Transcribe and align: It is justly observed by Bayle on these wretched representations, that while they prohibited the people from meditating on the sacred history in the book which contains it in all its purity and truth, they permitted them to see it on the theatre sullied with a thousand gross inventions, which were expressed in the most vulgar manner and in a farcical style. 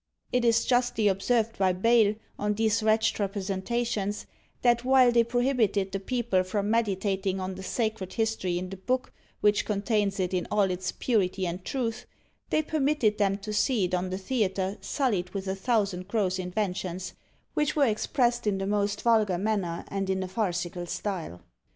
It 0.31 0.43
is 0.43 0.65
justly 0.65 1.07
observed 1.07 1.59
by 1.59 1.73
Bayle 1.73 2.15
on 2.39 2.55
these 2.55 2.81
wretched 2.81 3.19
representations, 3.19 4.25
that 4.63 4.83
while 4.83 5.11
they 5.11 5.23
prohibited 5.23 5.91
the 5.91 5.99
people 5.99 6.41
from 6.41 6.71
meditating 6.71 7.39
on 7.39 7.53
the 7.53 7.61
sacred 7.61 8.13
history 8.13 8.57
in 8.57 8.71
the 8.71 8.77
book 8.77 9.13
which 9.41 9.63
contains 9.63 10.19
it 10.19 10.33
in 10.33 10.47
all 10.49 10.71
its 10.71 10.91
purity 10.91 11.45
and 11.45 11.63
truth, 11.63 12.07
they 12.49 12.63
permitted 12.63 13.19
them 13.19 13.37
to 13.37 13.53
see 13.53 13.83
it 13.85 13.93
on 13.93 14.09
the 14.09 14.17
theatre 14.17 14.75
sullied 14.81 15.29
with 15.35 15.47
a 15.47 15.53
thousand 15.55 16.07
gross 16.07 16.39
inventions, 16.39 17.13
which 17.53 17.75
were 17.75 17.85
expressed 17.85 18.47
in 18.47 18.57
the 18.57 18.65
most 18.65 19.03
vulgar 19.03 19.37
manner 19.37 19.85
and 19.89 20.09
in 20.09 20.23
a 20.23 20.27
farcical 20.27 20.87
style. 20.87 21.43